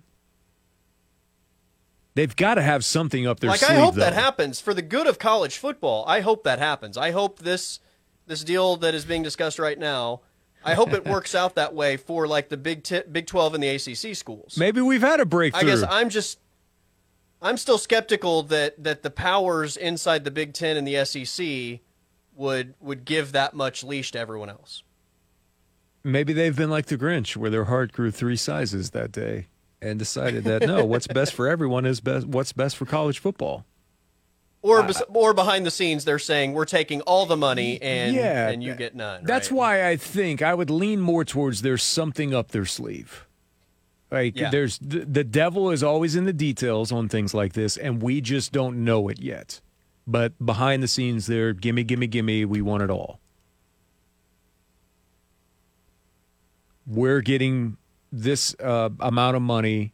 They've 2.14 2.35
got 2.35 2.55
to 2.55 2.62
have 2.62 2.85
something 2.85 3.28
up 3.28 3.38
their 3.40 3.50
like 3.50 3.61
sleeve. 3.61 3.78
I 3.78 3.81
hope 3.81 3.95
though. 3.95 4.00
that 4.00 4.12
happens 4.12 4.61
for 4.61 4.75
the 4.75 4.83
good 4.83 5.07
of 5.07 5.21
college 5.21 5.57
football. 5.57 6.05
I 6.09 6.21
hope 6.21 6.43
that 6.45 6.59
happens. 6.59 6.97
I 6.97 7.12
hope 7.12 7.38
this 7.38 7.78
this 8.26 8.43
deal 8.43 8.76
that 8.78 8.95
is 8.95 9.05
being 9.05 9.23
discussed 9.23 9.59
right 9.59 9.78
now. 9.78 10.23
I 10.64 10.75
hope 10.75 10.93
it 10.93 11.05
works 11.05 11.35
out 11.37 11.55
that 11.55 11.75
way 11.75 11.97
for 11.97 12.26
like 12.26 12.49
the 12.49 12.57
Big 12.57 12.83
T- 12.83 13.02
Big 13.11 13.26
Twelve 13.28 13.55
and 13.55 13.62
the 13.62 13.69
ACC 13.69 14.17
schools. 14.17 14.57
Maybe 14.59 14.81
we've 14.81 15.00
had 15.00 15.21
a 15.21 15.26
breakthrough. 15.26 15.61
I 15.61 15.64
guess 15.64 15.85
I'm 15.88 16.09
just 16.09 16.40
I'm 17.40 17.57
still 17.57 17.78
skeptical 17.78 18.42
that 18.45 18.83
that 18.83 19.02
the 19.02 19.11
powers 19.11 19.76
inside 19.76 20.25
the 20.25 20.30
Big 20.30 20.54
Ten 20.54 20.76
and 20.76 20.87
the 20.87 21.04
SEC 21.04 21.80
would 22.35 22.75
would 22.80 23.04
give 23.04 23.33
that 23.33 23.54
much 23.54 23.85
leash 23.85 24.12
to 24.12 24.18
everyone 24.18 24.50
else. 24.50 24.83
Maybe 26.04 26.33
they've 26.33 26.57
been 26.57 26.71
like 26.71 26.87
the 26.87 26.97
Grinch, 26.97 27.37
where 27.37 27.50
their 27.50 27.64
heart 27.64 27.92
grew 27.92 28.11
three 28.11 28.37
sizes 28.37 28.90
that 28.90 29.12
day 29.12 29.47
and 29.80 29.99
decided 29.99 30.45
that 30.45 30.62
no, 30.62 30.85
what's 30.85 31.07
best 31.09 31.35
for 31.35 31.49
everyone 31.49 31.85
is 31.85 32.00
best. 32.00 32.26
What's 32.26 32.52
best 32.52 32.76
for 32.76 32.87
college 32.87 33.18
football. 33.18 33.64
Or 34.61 34.83
bes- 34.83 35.02
or 35.09 35.35
behind 35.35 35.64
the 35.64 35.71
scenes, 35.71 36.04
they're 36.04 36.18
saying 36.18 36.52
we're 36.52 36.64
taking 36.64 37.00
all 37.02 37.26
the 37.26 37.37
money 37.37 37.80
and 37.80 38.14
yeah, 38.14 38.49
and 38.49 38.62
you 38.62 38.75
get 38.75 38.95
none. 38.95 39.23
That's 39.23 39.52
right? 39.52 39.57
why 39.57 39.88
I 39.88 39.97
think 39.97 40.42
I 40.42 40.52
would 40.52 40.71
lean 40.71 41.00
more 41.00 41.25
towards 41.25 41.62
there's 41.62 41.85
something 41.85 42.35
up 42.35 42.49
their 42.49 42.66
sleeve. 42.66 43.27
Like 44.11 44.37
Yeah. 44.37 44.50
there's 44.50 44.79
the, 44.79 45.05
the 45.05 45.25
devil 45.25 45.71
is 45.71 45.83
always 45.83 46.17
in 46.17 46.25
the 46.25 46.33
details 46.33 46.91
on 46.93 47.09
things 47.09 47.35
like 47.35 47.53
this, 47.53 47.77
and 47.77 48.00
we 48.03 48.21
just 48.21 48.53
don't 48.53 48.85
know 48.85 49.09
it 49.09 49.21
yet. 49.21 49.61
But 50.07 50.33
behind 50.45 50.83
the 50.83 50.88
scenes, 50.88 51.27
they're 51.27 51.53
gimme, 51.53 51.85
gimme, 51.85 52.07
gimme. 52.07 52.45
We 52.47 52.62
want 52.62 52.83
it 52.83 52.91
all. 52.91 53.21
We're 56.87 57.21
getting 57.21 57.77
this 58.11 58.55
uh, 58.59 58.88
amount 59.00 59.37
of 59.37 59.43
money 59.43 59.93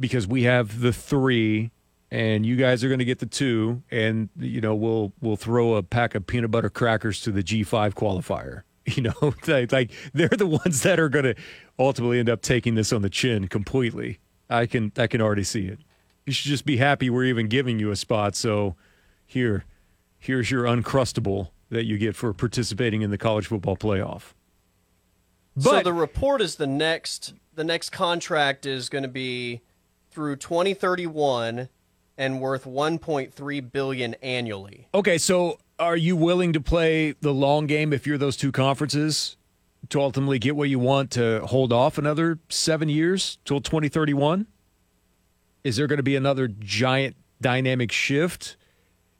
because 0.00 0.26
we 0.26 0.44
have 0.44 0.80
the 0.80 0.92
three 0.92 1.70
and 2.10 2.46
you 2.46 2.56
guys 2.56 2.82
are 2.82 2.88
going 2.88 3.00
to 3.00 3.04
get 3.04 3.18
the 3.18 3.26
two 3.26 3.82
and 3.90 4.30
you 4.38 4.62
know 4.62 4.74
we'll 4.74 5.12
we'll 5.20 5.36
throw 5.36 5.74
a 5.74 5.82
pack 5.82 6.14
of 6.14 6.26
peanut 6.26 6.50
butter 6.50 6.70
crackers 6.70 7.20
to 7.20 7.30
the 7.30 7.42
G5 7.42 7.92
qualifier 7.92 8.62
you 8.96 9.02
know 9.02 9.34
like, 9.46 9.72
like 9.72 9.90
they're 10.12 10.28
the 10.28 10.46
ones 10.46 10.82
that 10.82 10.98
are 10.98 11.08
going 11.08 11.24
to 11.24 11.34
ultimately 11.78 12.18
end 12.18 12.28
up 12.28 12.42
taking 12.42 12.74
this 12.74 12.92
on 12.92 13.02
the 13.02 13.10
chin 13.10 13.48
completely. 13.48 14.18
I 14.50 14.66
can 14.66 14.92
i 14.96 15.06
can 15.06 15.20
already 15.20 15.44
see 15.44 15.66
it. 15.66 15.80
You 16.26 16.32
should 16.32 16.48
just 16.48 16.66
be 16.66 16.76
happy 16.76 17.10
we're 17.10 17.24
even 17.24 17.48
giving 17.48 17.78
you 17.78 17.90
a 17.90 17.96
spot 17.96 18.36
so 18.36 18.76
here 19.26 19.64
here's 20.18 20.50
your 20.50 20.64
uncrustable 20.64 21.50
that 21.70 21.84
you 21.84 21.98
get 21.98 22.16
for 22.16 22.32
participating 22.32 23.02
in 23.02 23.10
the 23.10 23.18
college 23.18 23.46
football 23.46 23.76
playoff. 23.76 24.32
But, 25.54 25.62
so 25.62 25.82
the 25.82 25.92
report 25.92 26.40
is 26.40 26.56
the 26.56 26.66
next 26.66 27.34
the 27.54 27.64
next 27.64 27.90
contract 27.90 28.66
is 28.66 28.88
going 28.88 29.02
to 29.02 29.08
be 29.08 29.62
through 30.10 30.36
2031 30.36 31.68
and 32.16 32.40
worth 32.40 32.64
1.3 32.64 33.72
billion 33.72 34.14
annually. 34.14 34.88
Okay, 34.94 35.18
so 35.18 35.58
are 35.78 35.96
you 35.96 36.16
willing 36.16 36.52
to 36.52 36.60
play 36.60 37.12
the 37.20 37.32
long 37.32 37.66
game 37.66 37.92
if 37.92 38.06
you're 38.06 38.18
those 38.18 38.36
two 38.36 38.52
conferences 38.52 39.36
to 39.90 40.00
ultimately 40.00 40.38
get 40.38 40.56
what 40.56 40.68
you 40.68 40.78
want 40.78 41.10
to 41.12 41.40
hold 41.46 41.72
off 41.72 41.98
another 41.98 42.38
seven 42.48 42.88
years 42.88 43.38
till 43.44 43.60
2031? 43.60 44.46
Is 45.64 45.76
there 45.76 45.86
going 45.86 45.98
to 45.98 46.02
be 46.02 46.16
another 46.16 46.48
giant 46.48 47.16
dynamic 47.40 47.92
shift? 47.92 48.56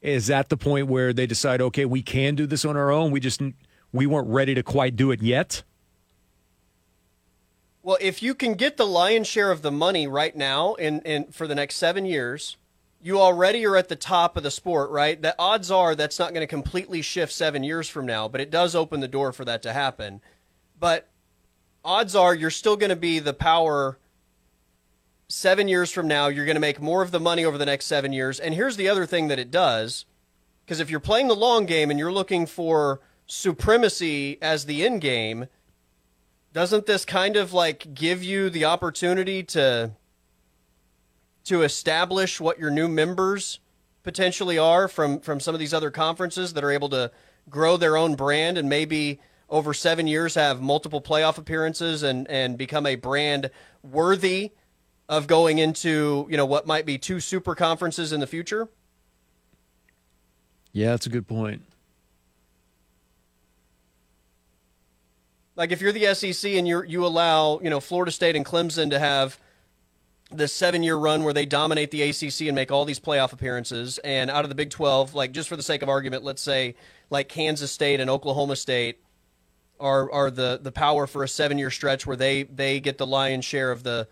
Is 0.01 0.27
that 0.27 0.49
the 0.49 0.57
point 0.57 0.87
where 0.87 1.13
they 1.13 1.25
decide, 1.25 1.61
okay, 1.61 1.85
we 1.85 2.01
can 2.01 2.35
do 2.35 2.45
this 2.45 2.65
on 2.65 2.75
our 2.75 2.91
own? 2.91 3.11
We 3.11 3.19
just 3.19 3.41
we 3.91 4.05
weren't 4.05 4.27
ready 4.27 4.53
to 4.55 4.63
quite 4.63 4.95
do 4.95 5.11
it 5.11 5.21
yet. 5.21 5.63
Well, 7.81 7.97
if 8.01 8.21
you 8.21 8.35
can 8.35 8.53
get 8.53 8.77
the 8.77 8.85
lion's 8.85 9.27
share 9.27 9.51
of 9.51 9.61
the 9.61 9.71
money 9.71 10.07
right 10.07 10.35
now 10.35 10.75
and 10.75 11.33
for 11.33 11.47
the 11.47 11.55
next 11.55 11.75
seven 11.75 12.05
years, 12.05 12.57
you 13.01 13.19
already 13.19 13.65
are 13.65 13.77
at 13.77 13.87
the 13.87 13.95
top 13.95 14.35
of 14.35 14.43
the 14.43 14.51
sport, 14.51 14.89
right? 14.89 15.21
The 15.21 15.35
odds 15.39 15.71
are 15.71 15.95
that's 15.95 16.19
not 16.19 16.33
going 16.33 16.41
to 16.41 16.47
completely 16.47 17.01
shift 17.01 17.31
seven 17.31 17.63
years 17.63 17.87
from 17.87 18.05
now, 18.05 18.27
but 18.27 18.41
it 18.41 18.51
does 18.51 18.75
open 18.75 18.99
the 18.99 19.07
door 19.07 19.31
for 19.31 19.45
that 19.45 19.61
to 19.63 19.73
happen. 19.73 20.21
But 20.77 21.07
odds 21.83 22.15
are 22.15 22.35
you're 22.35 22.49
still 22.49 22.75
going 22.75 22.89
to 22.89 22.95
be 22.95 23.19
the 23.19 23.33
power 23.33 23.97
seven 25.29 25.67
years 25.67 25.91
from 25.91 26.07
now. 26.07 26.27
You're 26.27 26.45
going 26.45 26.55
to 26.55 26.61
make 26.61 26.81
more 26.81 27.01
of 27.01 27.11
the 27.11 27.19
money 27.19 27.45
over 27.45 27.57
the 27.57 27.65
next 27.65 27.85
seven 27.85 28.11
years. 28.11 28.39
And 28.39 28.53
here's 28.53 28.75
the 28.75 28.89
other 28.89 29.05
thing 29.05 29.29
that 29.29 29.39
it 29.39 29.51
does 29.51 30.05
because 30.65 30.79
if 30.79 30.91
you're 30.91 30.99
playing 30.99 31.29
the 31.29 31.35
long 31.35 31.65
game 31.65 31.89
and 31.89 31.97
you're 31.97 32.11
looking 32.11 32.45
for 32.45 33.01
supremacy 33.25 34.37
as 34.41 34.65
the 34.65 34.85
end 34.85 35.01
game, 35.01 35.47
doesn't 36.53 36.85
this 36.85 37.05
kind 37.05 37.35
of 37.35 37.53
like 37.53 37.93
give 37.93 38.23
you 38.23 38.49
the 38.49 38.65
opportunity 38.65 39.41
to 39.43 39.91
to 41.49 41.63
establish 41.63 42.39
what 42.39 42.59
your 42.59 42.69
new 42.69 42.87
members 42.87 43.59
potentially 44.03 44.59
are 44.59 44.87
from 44.87 45.19
from 45.19 45.39
some 45.39 45.55
of 45.55 45.59
these 45.59 45.73
other 45.73 45.89
conferences 45.89 46.53
that 46.53 46.63
are 46.63 46.69
able 46.69 46.89
to 46.89 47.11
grow 47.49 47.75
their 47.75 47.97
own 47.97 48.13
brand 48.13 48.55
and 48.55 48.69
maybe 48.69 49.19
over 49.49 49.73
7 49.73 50.05
years 50.05 50.35
have 50.35 50.61
multiple 50.61 51.01
playoff 51.01 51.39
appearances 51.39 52.03
and 52.03 52.29
and 52.29 52.55
become 52.55 52.85
a 52.85 52.93
brand 52.93 53.49
worthy 53.81 54.51
of 55.09 55.25
going 55.25 55.57
into, 55.57 56.27
you 56.29 56.37
know, 56.37 56.45
what 56.45 56.67
might 56.67 56.85
be 56.85 56.99
two 56.99 57.19
super 57.19 57.55
conferences 57.55 58.13
in 58.13 58.19
the 58.19 58.27
future? 58.27 58.69
Yeah, 60.71 60.91
that's 60.91 61.07
a 61.07 61.09
good 61.09 61.27
point. 61.27 61.63
Like 65.55 65.71
if 65.71 65.81
you're 65.81 65.91
the 65.91 66.13
SEC 66.13 66.51
and 66.51 66.67
you 66.67 66.83
you 66.83 67.03
allow 67.03 67.59
you 67.59 67.71
know 67.71 67.79
Florida 67.79 68.11
State 68.11 68.35
and 68.35 68.45
Clemson 68.45 68.91
to 68.91 68.99
have 68.99 69.39
this 70.31 70.53
seven 70.53 70.83
year 70.83 70.95
run 70.95 71.23
where 71.23 71.33
they 71.33 71.45
dominate 71.45 71.91
the 71.91 72.03
ACC 72.03 72.41
and 72.41 72.55
make 72.55 72.71
all 72.71 72.85
these 72.85 72.99
playoff 72.99 73.33
appearances, 73.33 73.97
and 73.99 74.29
out 74.29 74.45
of 74.45 74.49
the 74.49 74.55
Big 74.55 74.69
Twelve, 74.69 75.15
like 75.15 75.31
just 75.31 75.49
for 75.49 75.55
the 75.55 75.63
sake 75.63 75.81
of 75.81 75.89
argument, 75.89 76.23
let's 76.23 76.41
say 76.41 76.75
like 77.09 77.29
Kansas 77.29 77.71
State 77.71 77.99
and 77.99 78.09
Oklahoma 78.09 78.55
State 78.55 78.99
are 79.79 80.11
are 80.11 80.29
the 80.29 80.59
the 80.61 80.71
power 80.71 81.07
for 81.07 81.23
a 81.23 81.27
seven 81.27 81.57
year 81.57 81.71
stretch 81.71 82.05
where 82.05 82.17
they 82.17 82.43
they 82.43 82.79
get 82.79 82.97
the 82.97 83.07
lion's 83.07 83.45
share 83.45 83.71
of 83.71 83.83
the 83.83 84.07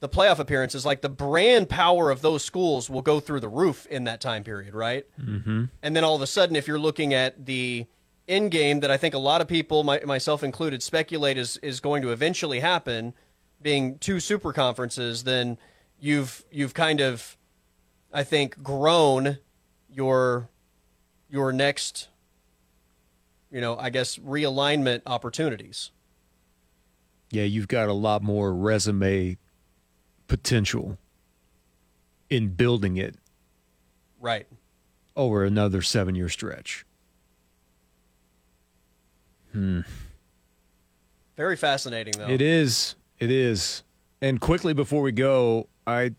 the 0.00 0.08
playoff 0.08 0.38
appearances. 0.38 0.84
Like 0.84 1.00
the 1.00 1.08
brand 1.08 1.68
power 1.68 2.10
of 2.10 2.20
those 2.20 2.44
schools 2.44 2.90
will 2.90 3.02
go 3.02 3.20
through 3.20 3.40
the 3.40 3.48
roof 3.48 3.86
in 3.86 4.04
that 4.04 4.20
time 4.20 4.44
period, 4.44 4.74
right? 4.74 5.06
Mm-hmm. 5.20 5.64
And 5.82 5.96
then 5.96 6.04
all 6.04 6.14
of 6.14 6.20
a 6.20 6.26
sudden, 6.26 6.56
if 6.56 6.68
you're 6.68 6.78
looking 6.78 7.14
at 7.14 7.46
the 7.46 7.86
end 8.28 8.50
game 8.50 8.80
that 8.80 8.90
I 8.90 8.96
think 8.96 9.14
a 9.14 9.18
lot 9.18 9.40
of 9.40 9.48
people, 9.48 9.82
my, 9.82 10.00
myself 10.04 10.42
included, 10.42 10.82
speculate 10.82 11.38
is 11.38 11.56
is 11.58 11.80
going 11.80 12.02
to 12.02 12.10
eventually 12.10 12.60
happen, 12.60 13.14
being 13.64 13.98
two 13.98 14.20
super 14.20 14.52
conferences, 14.52 15.24
then 15.24 15.58
you've 15.98 16.44
you've 16.52 16.74
kind 16.74 17.00
of, 17.00 17.36
I 18.12 18.22
think, 18.22 18.62
grown 18.62 19.38
your 19.90 20.48
your 21.28 21.50
next, 21.50 22.08
you 23.50 23.60
know, 23.60 23.76
I 23.76 23.90
guess 23.90 24.18
realignment 24.18 25.00
opportunities. 25.06 25.90
Yeah, 27.30 27.44
you've 27.44 27.66
got 27.66 27.88
a 27.88 27.92
lot 27.94 28.22
more 28.22 28.54
resume 28.54 29.38
potential 30.28 30.98
in 32.30 32.48
building 32.50 32.96
it 32.96 33.16
Right. 34.20 34.46
over 35.16 35.42
another 35.44 35.80
seven 35.82 36.14
year 36.14 36.28
stretch. 36.28 36.84
Hmm. 39.52 39.80
Very 41.36 41.56
fascinating 41.56 42.14
though. 42.18 42.28
It 42.28 42.42
is. 42.42 42.94
It 43.24 43.30
is. 43.30 43.82
And 44.20 44.38
quickly 44.38 44.74
before 44.74 45.00
we 45.00 45.10
go, 45.10 45.68
I 45.86 46.10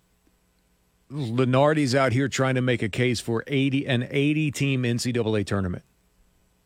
Lunardi's 1.12 1.94
out 1.94 2.14
here 2.14 2.28
trying 2.28 2.56
to 2.56 2.62
make 2.62 2.82
a 2.82 2.90
case 2.90 3.20
for 3.20 3.44
80 3.46 3.86
an 3.86 4.08
80 4.10 4.50
team 4.50 4.82
NCAA 4.82 5.46
tournament. 5.46 5.84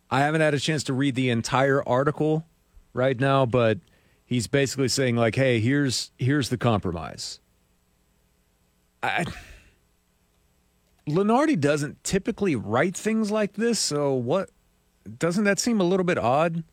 I 0.10 0.22
haven't 0.22 0.40
had 0.40 0.54
a 0.54 0.60
chance 0.60 0.82
to 0.86 0.94
read 0.94 1.16
the 1.16 1.30
entire 1.30 1.86
article 1.86 2.46
right 2.94 3.20
now, 3.20 3.46
but 3.46 3.80
he's 4.26 4.48
basically 4.48 4.88
saying 4.88 5.18
like, 5.18 5.36
"Hey, 5.36 5.60
here's 5.60 6.12
here's 6.18 6.48
the 6.48 6.58
compromise." 6.58 7.42
I 9.04 9.26
Lunardi 11.06 11.60
doesn't 11.60 12.02
typically 12.06 12.56
write 12.56 12.96
things 12.96 13.30
like 13.30 13.56
this, 13.56 13.78
so 13.78 14.14
what 14.14 14.52
doesn't 15.18 15.44
that 15.44 15.60
seem 15.60 15.82
a 15.82 15.84
little 15.84 16.06
bit 16.06 16.18
odd? 16.18 16.64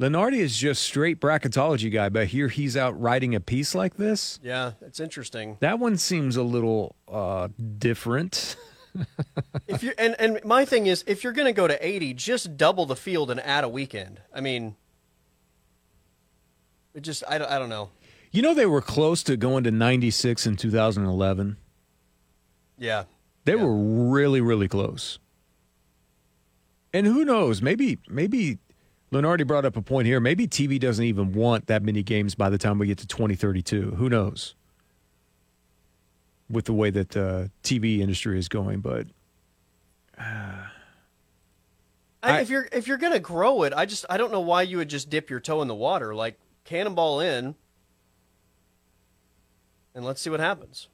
Lunardi 0.00 0.38
is 0.38 0.56
just 0.56 0.82
straight 0.82 1.20
bracketology 1.20 1.92
guy, 1.92 2.08
but 2.08 2.28
here 2.28 2.48
he's 2.48 2.76
out 2.76 2.98
writing 3.00 3.34
a 3.34 3.40
piece 3.40 3.74
like 3.74 3.96
this. 3.96 4.38
Yeah, 4.42 4.72
it's 4.80 5.00
interesting. 5.00 5.56
That 5.60 5.80
one 5.80 5.96
seems 5.96 6.36
a 6.36 6.44
little 6.44 6.94
uh, 7.08 7.48
different. 7.78 8.56
if 9.66 9.82
you 9.82 9.92
and 9.98 10.14
and 10.20 10.40
my 10.44 10.64
thing 10.64 10.86
is, 10.86 11.02
if 11.08 11.24
you're 11.24 11.32
going 11.32 11.46
to 11.46 11.52
go 11.52 11.66
to 11.66 11.84
80, 11.84 12.14
just 12.14 12.56
double 12.56 12.86
the 12.86 12.94
field 12.94 13.28
and 13.30 13.40
add 13.40 13.64
a 13.64 13.68
weekend. 13.68 14.20
I 14.32 14.40
mean, 14.40 14.76
it 16.94 17.00
just 17.00 17.24
I 17.28 17.38
don't 17.38 17.50
I 17.50 17.58
don't 17.58 17.68
know. 17.68 17.90
You 18.30 18.42
know, 18.42 18.54
they 18.54 18.66
were 18.66 18.82
close 18.82 19.22
to 19.24 19.36
going 19.36 19.64
to 19.64 19.70
96 19.72 20.46
in 20.46 20.56
2011. 20.56 21.56
Yeah, 22.78 23.04
They 23.46 23.54
Yeah. 23.56 23.64
were 23.64 23.74
really, 24.12 24.40
really 24.40 24.68
close. 24.68 25.18
And 26.92 27.06
who 27.06 27.24
knows? 27.24 27.60
Maybe, 27.62 27.98
maybe 28.08 28.58
Lunardi 29.12 29.46
brought 29.46 29.64
up 29.64 29.76
a 29.76 29.82
point 29.82 30.06
here. 30.06 30.20
Maybe 30.20 30.46
TV 30.46 30.78
doesn't 30.78 31.04
even 31.04 31.32
want 31.32 31.66
that 31.66 31.82
many 31.82 32.02
games 32.02 32.34
by 32.34 32.50
the 32.50 32.58
time 32.58 32.78
we 32.78 32.86
get 32.86 32.98
to 32.98 33.06
2032. 33.06 33.92
Who 33.96 34.08
knows? 34.08 34.54
with 36.50 36.64
the 36.64 36.72
way 36.72 36.88
that 36.88 37.14
uh, 37.14 37.20
the 37.42 37.50
TV 37.62 37.98
industry 37.98 38.38
is 38.38 38.48
going. 38.48 38.80
But 38.80 39.06
I, 40.18 40.68
I- 42.22 42.40
if 42.40 42.48
you're 42.48 42.66
if 42.72 42.86
you're 42.88 42.96
gonna 42.96 43.18
grow 43.20 43.64
it, 43.64 43.74
I 43.74 43.84
just 43.84 44.06
I 44.08 44.16
don't 44.16 44.32
know 44.32 44.40
why 44.40 44.62
you 44.62 44.78
would 44.78 44.88
just 44.88 45.10
dip 45.10 45.28
your 45.28 45.40
toe 45.40 45.60
in 45.60 45.68
the 45.68 45.74
water. 45.74 46.14
Like 46.14 46.38
cannonball 46.64 47.20
in, 47.20 47.54
and 49.94 50.04
let's 50.06 50.22
see 50.22 50.30
what 50.30 50.40
happens. 50.40 50.88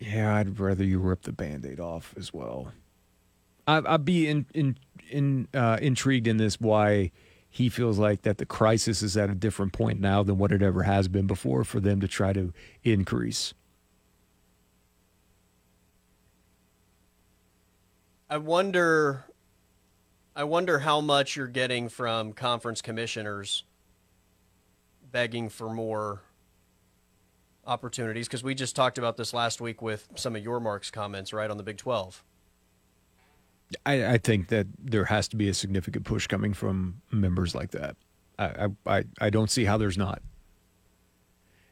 yeah, 0.00 0.34
I'd 0.34 0.58
rather 0.58 0.82
you 0.82 0.98
rip 0.98 1.22
the 1.22 1.32
band-aid 1.32 1.78
off 1.78 2.12
as 2.18 2.34
well. 2.34 2.72
I'd 3.66 4.04
be 4.04 4.28
in, 4.28 4.46
in, 4.54 4.78
in, 5.10 5.48
uh, 5.54 5.78
intrigued 5.80 6.26
in 6.26 6.36
this 6.36 6.60
why 6.60 7.10
he 7.48 7.68
feels 7.68 7.98
like 7.98 8.22
that 8.22 8.38
the 8.38 8.46
crisis 8.46 9.02
is 9.02 9.16
at 9.16 9.30
a 9.30 9.34
different 9.34 9.72
point 9.72 10.00
now 10.00 10.22
than 10.22 10.38
what 10.38 10.50
it 10.50 10.60
ever 10.60 10.82
has 10.82 11.08
been 11.08 11.26
before 11.26 11.62
for 11.64 11.78
them 11.80 12.00
to 12.00 12.08
try 12.08 12.32
to 12.32 12.52
increase. 12.82 13.54
I 18.28 18.38
wonder 18.38 19.24
I 20.34 20.42
wonder 20.42 20.80
how 20.80 21.00
much 21.00 21.36
you're 21.36 21.46
getting 21.46 21.88
from 21.88 22.32
conference 22.32 22.82
commissioners 22.82 23.62
begging 25.12 25.48
for 25.48 25.72
more 25.72 26.22
opportunities 27.64 28.26
because 28.26 28.42
we 28.42 28.56
just 28.56 28.74
talked 28.74 28.98
about 28.98 29.16
this 29.16 29.32
last 29.32 29.60
week 29.60 29.80
with 29.80 30.08
some 30.16 30.34
of 30.34 30.42
Yormark's 30.42 30.90
comments 30.90 31.32
right 31.32 31.48
on 31.48 31.56
the 31.56 31.62
Big 31.62 31.76
12. 31.76 32.24
I, 33.86 34.14
I 34.14 34.18
think 34.18 34.48
that 34.48 34.66
there 34.78 35.06
has 35.06 35.28
to 35.28 35.36
be 35.36 35.48
a 35.48 35.54
significant 35.54 36.04
push 36.04 36.26
coming 36.26 36.54
from 36.54 37.00
members 37.10 37.54
like 37.54 37.70
that. 37.72 37.96
I, 38.38 38.68
I, 38.86 39.04
I- 39.20 39.30
don't 39.30 39.50
see 39.50 39.64
how 39.64 39.76
there's 39.76 39.96
not. 39.98 40.22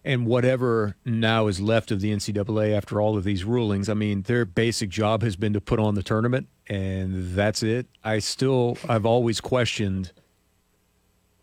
And 0.04 0.26
whatever 0.26 0.97
now 1.04 1.47
is 1.47 1.61
left 1.61 1.92
of 1.92 2.00
the 2.00 2.12
NCAA 2.12 2.76
after 2.76 3.00
all 3.00 3.16
of 3.16 3.23
these 3.23 3.44
rulings, 3.44 3.88
I 3.88 3.94
mean, 3.94 4.23
their 4.23 4.44
basic 4.44 4.90
job 4.90 5.23
has 5.23 5.37
been 5.37 5.52
to 5.52 5.61
put 5.61 5.78
on 5.78 5.94
the 5.94 6.02
tournament, 6.02 6.49
and 6.66 7.35
that's 7.37 7.62
it. 7.62 7.87
I 8.02 8.18
still, 8.18 8.76
I've 8.88 9.06
always 9.06 9.40
questioned 9.40 10.11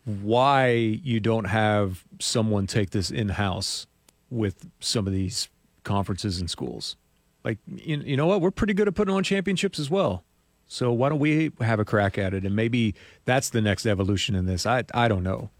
why 0.04 0.70
you 0.70 1.20
don't 1.20 1.44
have 1.46 2.04
someone 2.18 2.66
take 2.66 2.90
this 2.90 3.10
in 3.10 3.30
house 3.30 3.86
with 4.30 4.68
some 4.80 5.06
of 5.06 5.12
these 5.12 5.48
conferences 5.84 6.38
and 6.40 6.50
schools. 6.50 6.96
Like, 7.44 7.58
you, 7.66 7.96
you 8.04 8.16
know 8.16 8.26
what? 8.26 8.40
We're 8.40 8.50
pretty 8.50 8.74
good 8.74 8.88
at 8.88 8.94
putting 8.94 9.14
on 9.14 9.22
championships 9.22 9.78
as 9.78 9.88
well. 9.90 10.24
So 10.72 10.92
why 10.92 11.08
don't 11.08 11.18
we 11.18 11.50
have 11.60 11.80
a 11.80 11.84
crack 11.84 12.16
at 12.16 12.32
it? 12.32 12.44
And 12.44 12.54
maybe 12.54 12.94
that's 13.24 13.50
the 13.50 13.60
next 13.60 13.86
evolution 13.86 14.36
in 14.36 14.46
this. 14.46 14.64
I 14.66 14.84
I 14.94 15.08
don't 15.08 15.24
know. 15.24 15.50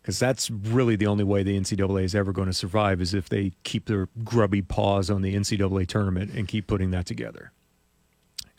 Because 0.00 0.18
that's 0.18 0.50
really 0.50 0.96
the 0.96 1.06
only 1.06 1.22
way 1.22 1.42
the 1.42 1.60
NCAA 1.60 2.04
is 2.04 2.14
ever 2.14 2.32
going 2.32 2.46
to 2.46 2.54
survive 2.54 3.02
is 3.02 3.12
if 3.12 3.28
they 3.28 3.52
keep 3.62 3.84
their 3.84 4.08
grubby 4.24 4.62
paws 4.62 5.10
on 5.10 5.20
the 5.20 5.36
NCAA 5.36 5.86
tournament 5.86 6.32
and 6.34 6.48
keep 6.48 6.66
putting 6.66 6.90
that 6.92 7.04
together. 7.04 7.52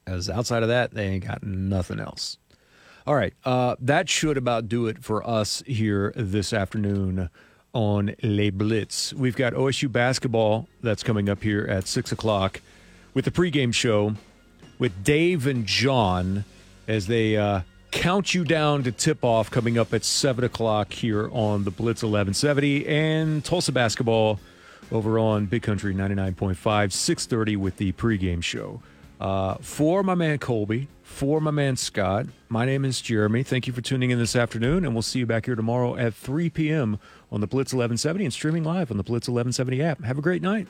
As 0.05 0.29
outside 0.29 0.61
of 0.61 0.69
that, 0.69 0.93
they 0.93 1.07
ain't 1.07 1.25
got 1.25 1.41
nothing 1.41 1.99
else. 1.99 2.37
All 3.07 3.15
right, 3.15 3.33
uh, 3.43 3.77
that 3.79 4.09
should 4.09 4.37
about 4.37 4.69
do 4.69 4.85
it 4.85 5.03
for 5.03 5.27
us 5.27 5.63
here 5.65 6.13
this 6.15 6.53
afternoon 6.53 7.31
on 7.73 8.13
Les 8.21 8.51
Blitz. 8.51 9.11
We've 9.11 9.35
got 9.35 9.53
OSU 9.53 9.91
basketball 9.91 10.67
that's 10.83 11.01
coming 11.01 11.29
up 11.29 11.41
here 11.41 11.65
at 11.67 11.87
six 11.87 12.11
o'clock 12.11 12.61
with 13.15 13.25
the 13.25 13.31
pregame 13.31 13.73
show 13.73 14.13
with 14.81 15.03
Dave 15.03 15.45
and 15.45 15.67
John 15.67 16.43
as 16.87 17.05
they 17.05 17.37
uh, 17.37 17.61
count 17.91 18.33
you 18.33 18.43
down 18.43 18.81
to 18.81 18.91
tip 18.91 19.23
off 19.23 19.51
coming 19.51 19.77
up 19.77 19.93
at 19.93 20.03
7 20.03 20.43
o'clock 20.43 20.91
here 20.91 21.29
on 21.31 21.65
the 21.65 21.69
Blitz 21.69 22.01
1170 22.01 22.87
and 22.87 23.45
Tulsa 23.45 23.71
basketball 23.71 24.39
over 24.91 25.19
on 25.19 25.45
Big 25.45 25.61
Country 25.61 25.93
99.5, 25.93 26.91
630 26.91 27.55
with 27.57 27.77
the 27.77 27.91
pregame 27.91 28.43
show. 28.43 28.81
Uh, 29.19 29.53
for 29.61 30.01
my 30.01 30.15
man 30.15 30.39
Colby, 30.39 30.87
for 31.03 31.39
my 31.39 31.51
man 31.51 31.77
Scott, 31.77 32.25
my 32.49 32.65
name 32.65 32.83
is 32.83 33.01
Jeremy. 33.01 33.43
Thank 33.43 33.67
you 33.67 33.73
for 33.73 33.81
tuning 33.81 34.09
in 34.09 34.17
this 34.17 34.35
afternoon, 34.35 34.83
and 34.83 34.95
we'll 34.95 35.03
see 35.03 35.19
you 35.19 35.27
back 35.27 35.45
here 35.45 35.53
tomorrow 35.53 35.95
at 35.95 36.15
3 36.15 36.49
p.m. 36.49 36.97
on 37.31 37.39
the 37.39 37.45
Blitz 37.45 37.71
1170 37.71 38.25
and 38.25 38.33
streaming 38.33 38.63
live 38.63 38.89
on 38.89 38.97
the 38.97 39.03
Blitz 39.03 39.29
1170 39.29 39.83
app. 39.83 40.03
Have 40.03 40.17
a 40.17 40.23
great 40.23 40.41
night. 40.41 40.69